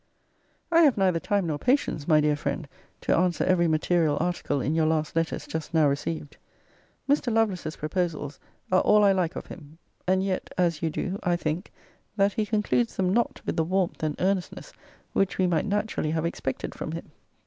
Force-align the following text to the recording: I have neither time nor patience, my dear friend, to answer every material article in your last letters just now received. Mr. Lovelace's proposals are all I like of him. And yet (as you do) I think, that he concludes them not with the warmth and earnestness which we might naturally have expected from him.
I 0.71 0.81
have 0.81 0.97
neither 0.97 1.19
time 1.19 1.45
nor 1.45 1.59
patience, 1.59 2.07
my 2.07 2.19
dear 2.21 2.35
friend, 2.35 2.67
to 3.01 3.15
answer 3.15 3.43
every 3.43 3.67
material 3.67 4.17
article 4.19 4.59
in 4.59 4.73
your 4.73 4.87
last 4.87 5.15
letters 5.15 5.45
just 5.45 5.75
now 5.75 5.87
received. 5.87 6.37
Mr. 7.07 7.31
Lovelace's 7.31 7.75
proposals 7.75 8.39
are 8.71 8.81
all 8.81 9.03
I 9.03 9.11
like 9.11 9.35
of 9.35 9.45
him. 9.45 9.77
And 10.07 10.23
yet 10.23 10.51
(as 10.57 10.81
you 10.81 10.89
do) 10.89 11.19
I 11.21 11.35
think, 11.35 11.71
that 12.17 12.33
he 12.33 12.47
concludes 12.47 12.95
them 12.95 13.13
not 13.13 13.41
with 13.45 13.57
the 13.57 13.63
warmth 13.63 14.01
and 14.01 14.15
earnestness 14.19 14.73
which 15.13 15.37
we 15.37 15.45
might 15.45 15.67
naturally 15.67 16.09
have 16.09 16.25
expected 16.25 16.73
from 16.73 16.93
him. 16.93 17.11